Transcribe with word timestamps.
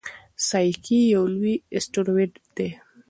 سایکي 0.47 0.99
یو 1.15 1.23
لوی 1.35 1.55
اسټروېډ 1.77 2.33
دی. 2.55 2.69